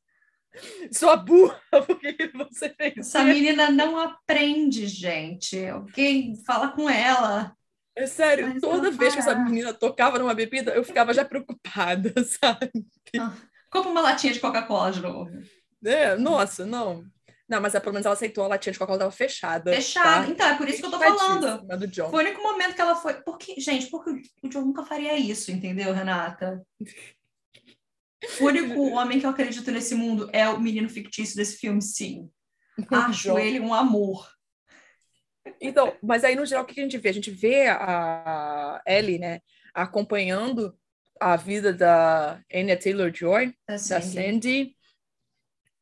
[0.92, 5.64] Sua burra, por que você fez Essa isso?" menina não aprende, gente.
[5.66, 7.56] Alguém fala com ela.
[7.96, 12.12] É sério, Mas toda vez que essa menina tocava numa bebida, eu ficava já preocupada,
[12.24, 12.70] sabe?
[13.70, 15.30] Compra uma latinha de Coca-Cola de novo.
[15.84, 17.04] É, nossa, não.
[17.48, 19.72] Não, mas é, pelo menos ela aceitou, a latinha de Coca-Cola estava fechada.
[19.72, 20.24] Fechada.
[20.24, 20.30] tá?
[20.30, 21.66] Então, é por isso que eu tô falando.
[21.78, 22.10] Do John.
[22.10, 23.14] Foi o único momento que ela foi.
[23.14, 26.64] Porque, gente, porque o John nunca faria isso, entendeu, Renata?
[28.40, 32.30] O único homem que eu acredito nesse mundo é o menino fictício desse filme, sim.
[32.90, 34.28] Acho ele um amor.
[35.60, 37.08] Então, mas aí no geral o que a gente vê?
[37.08, 39.40] A gente vê a Ellie, né,
[39.74, 40.76] acompanhando
[41.20, 44.76] a vida da Anya Taylor-Joy, Assim, da Sandy,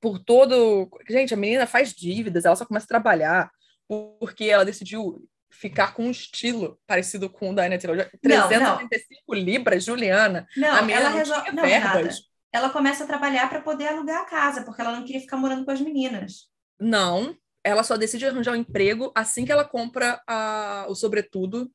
[0.01, 0.91] por todo...
[1.09, 3.51] Gente, a menina faz dívidas, ela só começa a trabalhar
[3.89, 8.11] porque ela decidiu ficar com um estilo parecido com o da Anya Taylor-Joy.
[8.25, 10.49] Não, 335 libras, Juliana.
[10.57, 11.53] Não, a ela não resolve.
[11.53, 12.21] Não, verbas.
[12.53, 15.65] Ela começa a trabalhar para poder alugar a casa, porque ela não queria ficar morando
[15.65, 16.51] com as meninas.
[16.81, 21.71] Não, ela só decide arranjar um emprego assim que ela compra a, o sobretudo.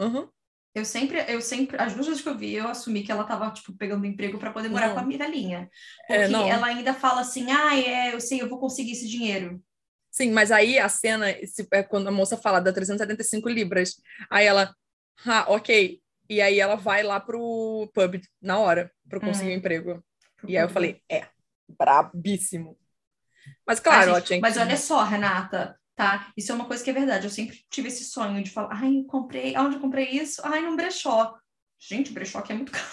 [0.00, 0.28] Uhum.
[0.72, 3.50] Eu sempre, eu sempre, as duas vezes que eu vi, eu assumi que ela tava,
[3.50, 4.94] tipo, pegando emprego para poder morar Não.
[4.94, 5.68] com a Miralinha.
[6.08, 6.46] É, Porque não.
[6.46, 9.60] ela ainda fala assim, ah, é, eu sei, eu vou conseguir esse dinheiro.
[10.10, 13.94] Sim, mas aí a cena é quando a moça fala da 375 libras.
[14.28, 14.74] Aí ela,
[15.24, 16.00] ah, ok.
[16.28, 19.54] E aí ela vai lá pro pub na hora para conseguir Hum.
[19.54, 20.04] um emprego.
[20.46, 21.26] E aí eu falei, é,
[21.68, 22.78] brabíssimo.
[23.66, 24.42] Mas claro, ela gente, tinha que...
[24.42, 26.32] mas olha só, Renata, tá?
[26.36, 27.26] Isso é uma coisa que é verdade.
[27.26, 30.40] Eu sempre tive esse sonho de falar, ai, eu comprei, aonde eu comprei isso?
[30.44, 31.36] Ai, num brechó.
[31.78, 32.84] Gente, brechó aqui é muito caro.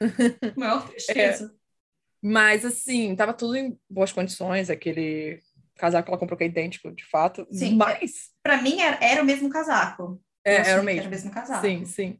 [0.56, 1.54] Maior tristeza.
[2.20, 5.42] Mas assim, tava tudo em boas condições, aquele
[5.76, 7.46] casaco que ela comprou que é idêntico, de fato.
[7.50, 10.20] Sim, mas Pra mim era, era o mesmo casaco.
[10.44, 11.00] é, era o mesmo.
[11.00, 11.66] Era o mesmo casaco.
[11.66, 12.18] Sim, sim.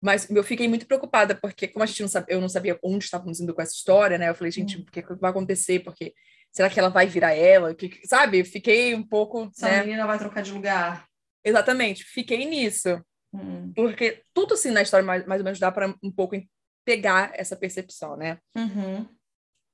[0.00, 3.04] Mas eu fiquei muito preocupada, porque como a gente não sabia, eu não sabia onde
[3.04, 4.28] estávamos indo com essa história, né?
[4.28, 4.84] Eu falei, gente, Hum.
[4.86, 5.80] o que, vai acontecer?
[5.80, 6.14] Porque
[6.52, 7.74] será que ela vai virar ela?
[7.74, 8.44] Que- sabe?
[8.44, 9.80] Fiquei um pouco, Essa né?
[9.82, 11.04] menina vai trocar de lugar.
[11.44, 13.00] Exatamente, fiquei nisso.
[13.32, 13.72] Hum.
[13.74, 16.36] Porque tudo assim na história mais, mais ou menos dá para um pouco
[16.84, 18.38] pegar essa percepção, né?
[18.56, 19.06] Uhum.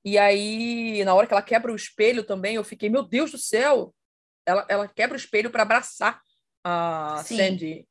[0.05, 3.39] E aí, na hora que ela quebra o espelho também, eu fiquei, meu Deus do
[3.39, 3.95] céu!
[4.45, 6.21] Ela, ela quebra o espelho para abraçar
[6.63, 7.37] a Sim.
[7.37, 7.89] Sandy.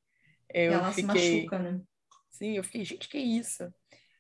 [0.54, 1.42] Eu ela se fiquei.
[1.42, 1.82] machuca, né?
[2.30, 3.68] Sim, eu fiquei, gente, que isso?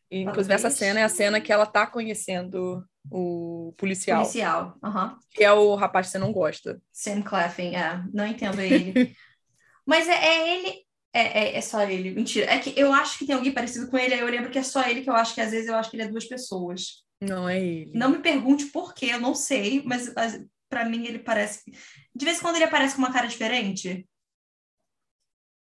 [0.09, 4.77] E, inclusive, essa cena é a cena que ela tá conhecendo o policial, Policial.
[4.83, 5.17] Aham.
[5.31, 6.81] que é o rapaz que você não gosta.
[6.91, 8.03] Sam Claflin, é.
[8.13, 9.15] Não entendo ele.
[9.85, 10.82] Mas é, é ele.
[11.13, 12.11] É, é, é só ele.
[12.11, 12.51] Mentira.
[12.51, 14.63] É que eu acho que tem alguém parecido com ele, aí eu lembro que é
[14.63, 17.03] só ele que eu acho que às vezes eu acho que ele é duas pessoas.
[17.21, 17.91] Não é ele.
[17.93, 21.61] Não me pergunte por quê, eu não sei, mas, mas para mim ele parece.
[22.15, 24.07] De vez em quando ele aparece com uma cara diferente.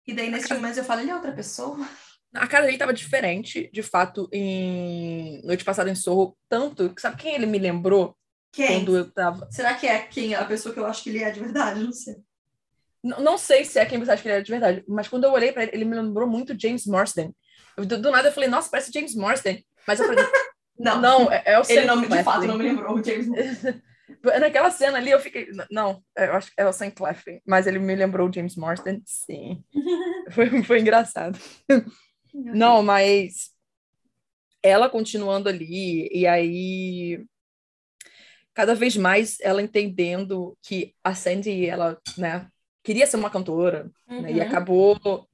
[0.07, 1.79] E daí nesse momento eu falo, ele é outra pessoa?
[2.35, 7.17] A cara dele tava diferente, de fato, em Noite Passada em Sorro, tanto que sabe
[7.17, 8.17] quem ele me lembrou
[8.53, 8.81] Quem?
[8.81, 9.51] quando eu tava.
[9.51, 10.35] Será que é quem?
[10.35, 11.83] A pessoa que eu acho que ele é de verdade?
[11.83, 12.17] Não sei.
[13.19, 15.33] Não sei se é quem você acha que ele é de verdade, mas quando eu
[15.33, 17.35] olhei pra ele, ele me lembrou muito James Marsden.
[17.77, 19.65] Eu, do, do nada eu falei, nossa, parece James Marsden.
[19.87, 20.25] Mas eu falei,
[20.79, 23.83] Não, não, é, é o ele não, de fato não me lembrou o James Bond.
[24.41, 25.51] Naquela cena ali eu fiquei.
[25.71, 29.03] Não, eu acho que é o Sam Claflin, mas ele me lembrou o James Marsden,
[29.05, 29.63] sim.
[30.31, 31.39] Foi, foi engraçado.
[32.35, 33.51] Não, mas
[34.63, 37.25] ela continuando ali, e aí
[38.53, 42.47] cada vez mais ela entendendo que a Sandy, ela, né,
[42.83, 44.43] queria ser uma cantora, né, e Uhum.
[44.43, 45.29] acabou.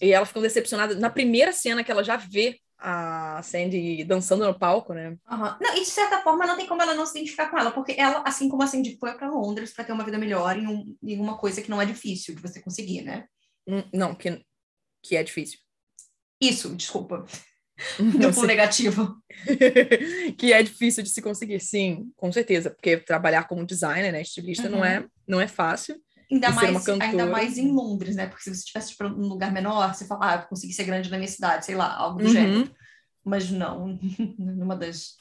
[0.00, 4.58] E ela ficou decepcionada na primeira cena que ela já vê a Sandy dançando no
[4.58, 5.16] palco, né?
[5.26, 5.56] Aham.
[5.60, 7.94] Não, e de certa forma não tem como ela não se identificar com ela, porque
[7.96, 10.94] ela, assim como a Cindy foi para Londres para ter uma vida melhor em, um,
[11.02, 13.26] uma coisa que não é difícil de você conseguir, né?
[13.66, 14.44] Hum, Não, que,
[15.02, 15.58] que é difícil.
[16.38, 17.24] Isso, desculpa.
[18.20, 19.16] Duplo negativo.
[20.38, 24.68] que é difícil de se conseguir, sim, com certeza, porque trabalhar como designer, né, estilista,
[24.68, 26.00] não é não é fácil.
[26.30, 28.26] Ainda mais, ainda mais em Londres, né?
[28.26, 31.10] Porque se você estivesse para um lugar menor, você fala, ah, eu consegui ser grande
[31.10, 32.30] na minha cidade, sei lá, algo do Uhum.
[32.30, 32.70] gênero.
[33.24, 33.98] Mas não,
[34.38, 35.16] numa das.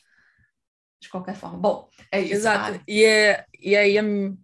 [0.99, 1.57] De qualquer forma.
[1.59, 2.33] Bom, é isso.
[2.33, 2.81] Exato.
[2.87, 3.95] E, é, e aí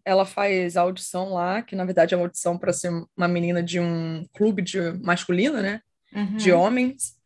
[0.05, 3.63] ela faz a audição lá, que na verdade é uma audição para ser uma menina
[3.63, 5.81] de um clube de masculino, né?
[6.13, 6.37] uhum.
[6.37, 7.17] De homens.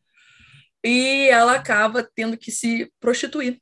[0.83, 3.59] E ela acaba tendo que se prostituir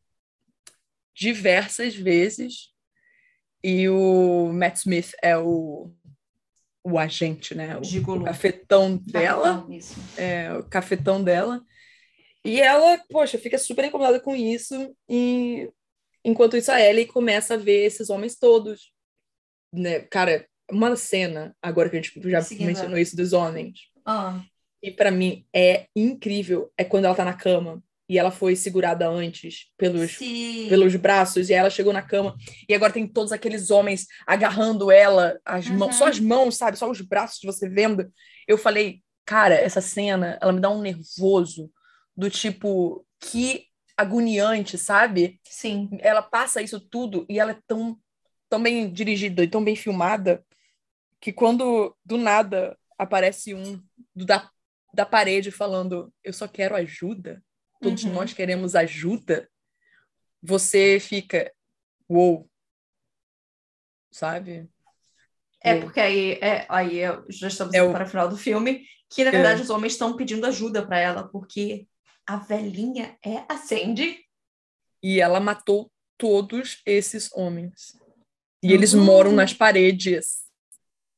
[1.16, 2.73] diversas vezes.
[3.64, 5.92] E o Matt Smith é o,
[6.84, 7.78] o agente, né?
[7.78, 9.66] O, o cafetão dela.
[9.70, 9.96] Isso.
[10.18, 11.64] é, o cafetão dela.
[12.44, 14.94] E ela, poxa, fica super incomodada com isso.
[15.08, 15.72] E
[16.26, 18.92] enquanto isso, a Ellie começa a ver esses homens todos.
[19.74, 20.02] Né?
[20.02, 24.44] Cara, uma cena, agora que a gente já Seguindo mencionou isso dos homens, Ah,
[24.82, 29.08] e pra mim é incrível, é quando ela tá na cama e ela foi segurada
[29.08, 30.68] antes pelos sim.
[30.70, 32.36] pelos braços, e ela chegou na cama,
[32.68, 36.00] e agora tem todos aqueles homens agarrando ela, as mãos, Uhum.
[36.00, 36.78] só as mãos, sabe?
[36.78, 38.12] Só os braços de você vendo.
[38.48, 41.72] Eu falei, cara, essa cena, ela me dá um nervoso
[42.16, 45.40] do tipo, que agoniante, sabe?
[45.46, 45.90] Sim.
[46.02, 47.98] Ela passa isso tudo e ela é tão,
[48.50, 50.44] tão bem dirigida e tão bem filmada
[51.22, 53.82] que quando do nada aparece um
[54.16, 54.50] do- da,
[54.94, 57.42] da parede falando, eu só quero ajuda,
[57.84, 58.14] todos Uhum.
[58.14, 59.50] nós queremos ajuda,
[60.42, 61.52] você fica,
[62.10, 62.50] uou,
[64.12, 64.70] sabe?
[65.62, 68.38] É porque aí, é, aí é- já estamos É indo o- para o final do
[68.38, 71.88] filme, que na verdade os homens estão pedindo ajuda para ela, porque
[72.28, 74.20] a velhinha é a Sandy.
[75.02, 77.98] E ela matou todos esses homens.
[78.62, 79.04] E eles Uhum.
[79.04, 80.44] moram nas paredes,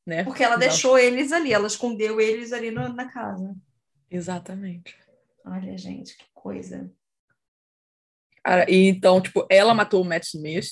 [0.06, 0.24] né?
[0.24, 3.56] Porque ela deixou eles ali, ela escondeu eles ali no- na casa.
[4.10, 4.96] Exatamente.
[5.46, 6.94] Olha, gente, que coisa.
[8.44, 10.68] Cara, e então, tipo, ela matou o Matt Smith,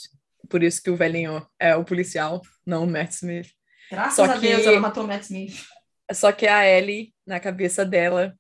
[0.47, 3.49] por isso que o velhinho é o policial, não o Matt Smith.
[3.89, 4.41] Graças Só a que...
[4.41, 5.65] Deus ela matou o Matt Smith.
[6.13, 8.38] Só que a Ellie, na cabeça dela,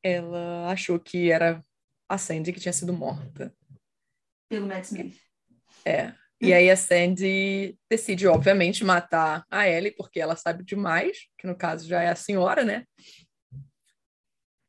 [0.00, 1.60] ela achou que era
[2.08, 3.52] a Sandy que tinha sido morta.
[4.48, 5.18] Pelo Matt Smith.
[5.84, 6.12] É.
[6.40, 11.56] E aí a Sandy decide, obviamente, matar a Ellie, porque ela sabe demais, que no
[11.56, 12.84] caso já é a senhora, né?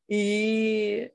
[0.09, 1.11] E.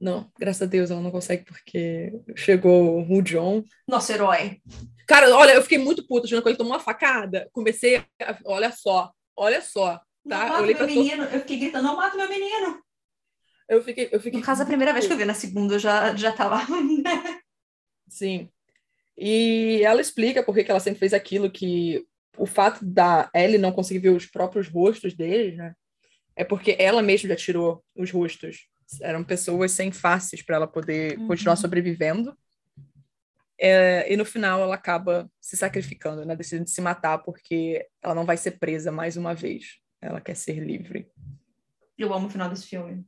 [0.00, 3.62] Não, graças a Deus ela não consegue, porque chegou o John.
[3.86, 4.62] Nosso herói.
[5.06, 7.48] Cara, olha, eu fiquei muito puta, quando ele tomou uma facada.
[7.52, 8.38] Comecei a...
[8.46, 10.00] Olha só, olha só.
[10.26, 10.48] Tá?
[10.48, 11.24] Não eu, meu menino.
[11.24, 12.82] eu fiquei gritando, não mato meu menino.
[13.68, 14.40] Eu fiquei, eu fiquei.
[14.40, 16.60] No caso, a primeira vez que eu vi, na segunda eu já, já tava.
[18.08, 18.48] Sim.
[19.16, 22.06] E ela explica por que ela sempre fez aquilo, que
[22.38, 25.74] o fato da Ellie não conseguir ver os próprios rostos deles, né?
[26.34, 28.69] É porque ela mesma já tirou os rostos.
[29.00, 31.26] Eram pessoas sem faces para ela poder uhum.
[31.28, 32.36] continuar sobrevivendo.
[33.58, 36.34] É, e no final ela acaba se sacrificando, né?
[36.34, 39.78] Decidindo se matar porque ela não vai ser presa mais uma vez.
[40.00, 41.10] Ela quer ser livre.
[41.98, 43.04] Eu amo o final desse filme.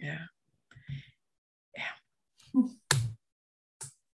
[0.00, 0.18] É.
[1.76, 1.94] É.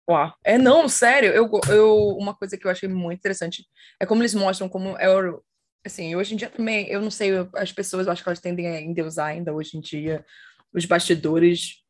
[0.09, 0.35] Uau.
[0.43, 3.67] É, não, sério, eu, eu, uma coisa que eu achei muito interessante
[4.01, 5.45] é como eles mostram como é o,
[5.85, 8.69] assim, hoje em dia também, eu não sei, as pessoas, eu acho que elas tendem
[8.69, 10.25] a endeusar ainda hoje em dia
[10.73, 11.85] os bastidores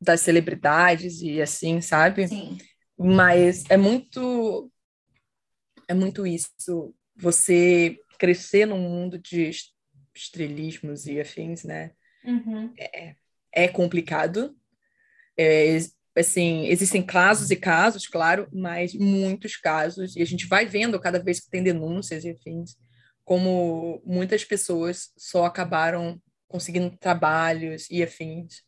[0.00, 2.28] das celebridades e assim, sabe?
[2.28, 2.58] Sim.
[2.96, 4.70] Mas é muito
[5.88, 9.50] é muito isso, você crescer num mundo de
[10.14, 11.92] estrelismos e afins, né?
[12.24, 12.72] Uhum.
[12.78, 13.16] É,
[13.52, 14.56] é complicado.
[15.36, 15.76] É,
[16.16, 21.18] assim, existem casos e casos, claro, mas muitos casos, e a gente vai vendo cada
[21.18, 22.76] vez que tem denúncias e afins,
[23.24, 28.62] como muitas pessoas só acabaram conseguindo trabalhos e afins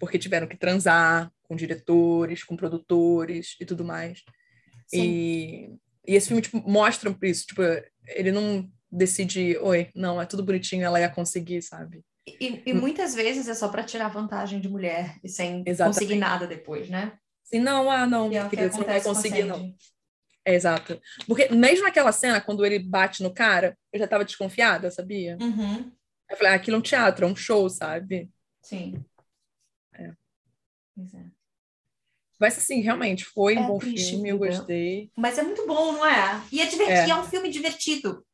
[0.00, 4.24] porque tiveram que transar com diretores, com produtores e tudo mais.
[4.92, 5.76] E,
[6.08, 7.62] e esse filme tipo, mostra isso, tipo,
[8.08, 12.02] ele não decide, oi, não, é tudo bonitinho, ela ia conseguir, sabe?
[12.26, 15.96] E, e muitas vezes é só para tirar vantagem de mulher e sem Exatamente.
[15.96, 17.18] conseguir nada depois, né?
[17.44, 19.74] Sim, não, ah, não, é querida, você não vai conseguir, não.
[20.44, 21.00] É, exato.
[21.26, 25.36] Porque mesmo naquela cena, quando ele bate no cara, eu já tava desconfiada, sabia?
[25.40, 25.90] Uhum.
[26.30, 28.30] Eu falei, ah, aquilo é um teatro, é um show, sabe?
[28.62, 29.04] Sim.
[29.94, 30.12] É.
[30.96, 31.30] Exato.
[32.38, 35.10] Mas assim, realmente, foi é um bom triste, filme, eu gostei.
[35.14, 36.42] Mas é muito bom, não é?
[36.50, 38.24] E é divertido, é, é um filme divertido.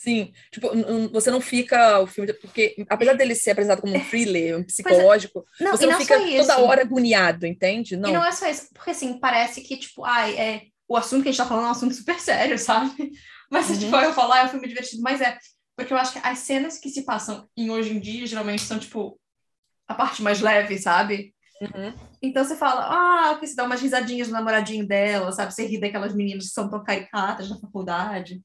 [0.00, 0.70] Sim, tipo,
[1.12, 4.64] você não fica o filme, porque apesar dele ser apresentado como um thriller, um é.
[4.64, 7.98] psicológico, não, você não, não fica toda hora agoniado, entende?
[7.98, 8.08] Não.
[8.08, 11.28] E não é só isso, porque assim, parece que, tipo, ai, é, o assunto que
[11.28, 13.12] a gente tá falando é um assunto super sério, sabe?
[13.50, 13.78] Mas, uhum.
[13.78, 15.36] tipo, eu falar, ah, é um filme divertido, mas é,
[15.76, 18.78] porque eu acho que as cenas que se passam em hoje em dia, geralmente são,
[18.78, 19.20] tipo,
[19.86, 21.34] a parte mais leve, sabe?
[21.60, 21.92] Uhum.
[22.22, 25.52] Então você fala, ah, que você dá umas risadinhas no namoradinho dela, sabe?
[25.52, 28.40] Você ri daquelas meninas que são tão caricatas na faculdade.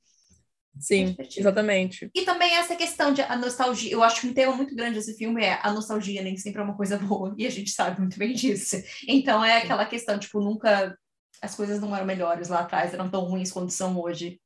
[0.79, 2.09] Sim, exatamente.
[2.13, 3.91] E também essa questão de a nostalgia.
[3.91, 6.63] Eu acho que um tema muito grande desse filme é a nostalgia nem sempre é
[6.63, 7.33] uma coisa boa.
[7.37, 8.75] E a gente sabe muito bem disso.
[9.07, 10.97] Então é aquela questão, tipo, nunca.
[11.41, 14.39] As coisas não eram melhores lá atrás, eram tão ruins quanto são hoje.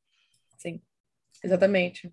[0.58, 0.82] Sim,
[1.44, 2.12] exatamente.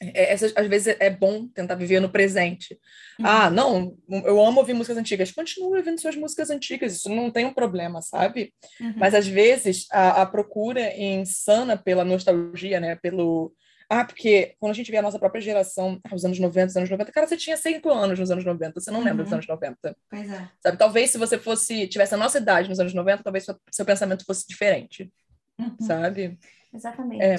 [0.00, 2.78] É, essa, às vezes é bom tentar viver no presente.
[3.18, 3.26] Uhum.
[3.26, 5.32] Ah, não, eu amo ouvir músicas antigas.
[5.32, 8.52] Continue ouvindo suas músicas antigas, isso não tem um problema, sabe?
[8.80, 8.94] Uhum.
[8.96, 12.94] Mas às vezes a, a, procura insana pela nostalgia, né?
[12.96, 13.52] Pelo.
[13.90, 16.90] Ah, porque quando a gente vê a nossa própria geração, os anos 90, os anos
[16.90, 19.04] 90, cara, você tinha cinco anos nos anos 90, você não uhum.
[19.04, 19.96] lembra dos anos 90.
[20.10, 20.48] Pois é.
[20.62, 20.76] Sabe?
[20.76, 24.26] Talvez se você fosse, tivesse a nossa idade nos anos 90, talvez seu, seu pensamento
[24.26, 25.10] fosse diferente.
[25.58, 25.74] Uhum.
[25.80, 26.38] Sabe?
[26.72, 27.22] Exatamente.
[27.22, 27.36] É,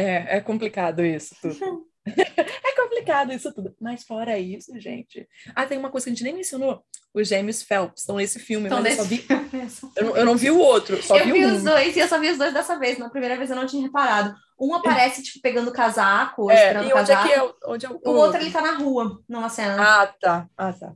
[0.00, 1.86] é, é complicado isso tudo.
[2.06, 3.74] é complicado isso tudo.
[3.80, 5.28] Mas fora isso, gente.
[5.54, 6.82] Ah, tem uma coisa que a gente nem mencionou.
[7.12, 9.26] Os gêmeos Phelps estão nesse filme, mas eu só vi.
[9.96, 11.56] eu, não, eu não vi o outro, só eu vi, vi um.
[11.56, 12.98] os dois, e eu só vi os dois dessa vez.
[12.98, 14.34] Na primeira vez eu não tinha reparado.
[14.58, 17.28] Um aparece, tipo, pegando casaco, é, esperando e onde casaco.
[17.28, 19.76] É que é, onde é o, o outro, outro, ele tá na rua, numa cena.
[19.78, 20.48] Ah, tá.
[20.56, 20.92] Ah, tá.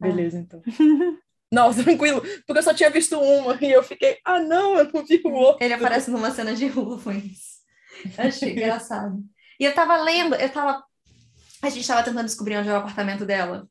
[0.00, 0.40] Beleza, ah.
[0.40, 0.62] então.
[1.52, 5.04] Não, tranquilo, porque eu só tinha visto uma e eu fiquei, ah, não, eu não
[5.04, 5.64] vi o outro.
[5.64, 7.53] Ele aparece numa cena de rua, foi isso.
[8.18, 9.22] Achei engraçado.
[9.58, 10.82] E eu tava lendo, eu tava.
[11.62, 13.68] A gente tava tentando descobrir onde era o apartamento dela.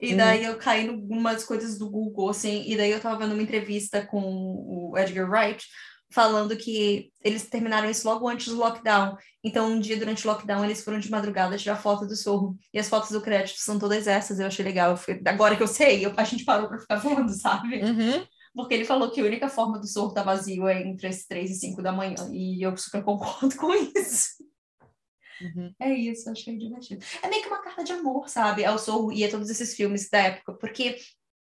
[0.00, 0.16] E hum.
[0.16, 3.42] daí eu caí em algumas coisas do Google, assim, e daí eu tava vendo uma
[3.42, 5.64] entrevista com o Edgar Wright,
[6.12, 9.16] falando que eles terminaram isso logo antes do lockdown.
[9.42, 12.56] Então, um dia durante o lockdown, eles foram de madrugada tirar foto do sorro.
[12.74, 14.98] E as fotos do crédito são todas essas, eu achei legal.
[15.24, 17.82] Agora que eu sei, eu, a gente parou pra ficar vendo, sabe?
[17.82, 18.26] Uhum.
[18.54, 21.24] Porque ele falou que a única forma do sorro estar tá vazio é entre as
[21.24, 22.16] três e cinco da manhã.
[22.30, 24.44] E eu super concordo com isso.
[25.40, 25.74] Uhum.
[25.80, 27.04] É isso, achei divertido.
[27.22, 28.64] É meio que uma carta de amor, sabe?
[28.64, 30.96] Ao Soul e a todos esses filmes da época, porque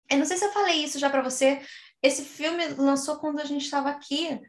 [0.10, 1.62] Eu não sei se eu falei isso já para você.
[2.02, 4.40] Esse filme lançou quando a gente estava aqui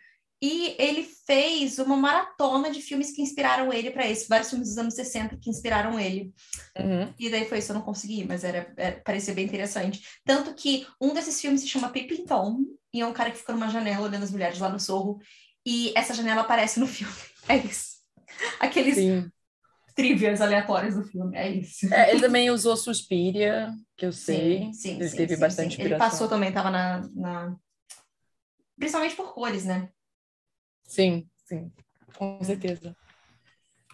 [0.46, 4.76] e ele fez uma maratona de filmes que inspiraram ele para esse, vários filmes dos
[4.76, 6.35] anos 60 que inspiraram ele.
[6.78, 7.14] Uhum.
[7.18, 10.07] E daí foi isso, eu não consegui, mas era, era parecia bem interessante.
[10.22, 12.59] Tanto que um desses filmes se chama Pippin Tom,
[12.92, 15.18] e é um cara que fica numa janela olhando as mulheres lá no sorro,
[15.64, 17.14] e essa janela aparece no filme.
[17.46, 17.96] É isso.
[18.59, 19.30] Aqueles Sim.
[19.94, 21.92] trivias aleatórios do filme, é isso.
[21.92, 24.61] É, ele também usou Suspiria, que eu sei.
[24.61, 25.83] Sim, sim, ele sim, teve sim, bastante sim.
[25.83, 27.54] Ele passou também, tava na, na...
[28.78, 29.90] Principalmente por cores, né?
[30.85, 31.73] Sim, sim,
[32.16, 32.94] com certeza.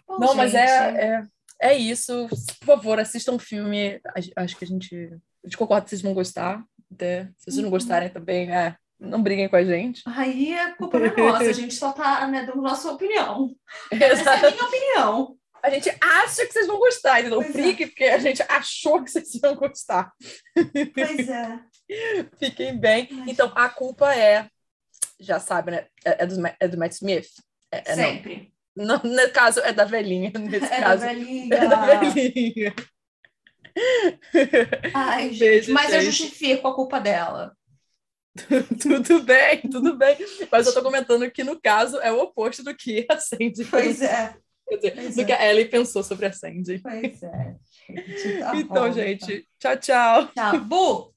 [0.06, 1.22] Bom, Não, mas gente, é,
[1.60, 2.28] é, é isso.
[2.28, 4.00] Por favor, assistam um filme.
[4.36, 4.94] Acho que a gente.
[5.42, 6.62] A gente concorda que vocês vão gostar.
[6.92, 7.24] Até.
[7.38, 7.70] Se vocês não Uhum.
[7.70, 10.02] gostarem também, é, não briguem com a gente.
[10.06, 13.54] Aí a culpa não é nossa, a gente só tá né, dando nossa opinião.
[13.92, 15.36] Essa é a minha opinião.
[15.62, 17.42] A gente acha que vocês vão gostar, entendeu?
[17.42, 17.62] Pois é.
[17.62, 20.10] Fique, porque a gente achou que vocês iam gostar.
[20.54, 21.60] Pois é.
[22.38, 23.08] Fiquem bem.
[23.12, 23.24] Ai.
[23.28, 24.48] Então, a culpa é.
[25.20, 25.86] Já sabe, né?
[26.04, 27.28] É, é do, é do Matt Smith.
[27.70, 28.04] É, é, não.
[28.04, 28.52] Sempre.
[28.76, 30.32] No, no caso, é da velhinha.
[30.38, 31.54] Nesse É da caso, velhinha.
[31.54, 32.74] é da velhinha.
[34.94, 36.12] Ai, gente, Beijo, mas eu gente.
[36.12, 37.56] justifico a culpa dela.
[38.80, 40.16] tudo bem, tudo bem.
[40.50, 44.00] Mas eu tô comentando que, no caso, é o oposto do que a Sandy Pois
[44.02, 44.34] é.
[44.70, 45.24] Dizer, pois do é.
[45.24, 46.78] que a Ellie pensou sobre a Sandy.
[46.80, 47.56] Pois é.
[47.88, 50.26] gente, tá então, bom, gente, tchau, tchau.
[50.28, 50.56] Tá.
[50.56, 51.12] Bu,